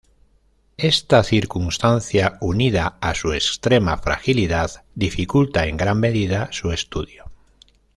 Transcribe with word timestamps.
Esta 0.77 1.23
circunstancia, 1.23 2.39
unida 2.41 2.97
a 3.01 3.13
su 3.13 3.33
extrema 3.33 3.99
fragilidad 3.99 4.83
dificulta 4.95 5.67
en 5.67 5.77
gran 5.77 5.99
medida 5.99 6.51
su 6.51 6.71
estudio. 6.71 7.25